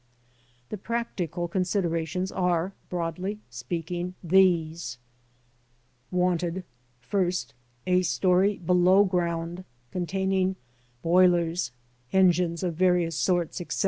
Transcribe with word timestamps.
The 0.69 0.79
practical 0.79 1.47
conditions 1.47 2.31
are, 2.31 2.73
broadly 2.89 3.37
speaking, 3.51 4.15
these: 4.23 4.97
Wanted 6.09 6.63
ŌĆö 7.11 7.27
1st, 7.27 7.47
a 7.85 8.01
story 8.01 8.57
below 8.57 9.03
ground, 9.03 9.63
containing 9.91 10.55
boilers, 11.03 11.71
engines, 12.11 12.63
of 12.63 12.73
various 12.73 13.15
sorts, 13.15 13.61
etc. 13.61 13.79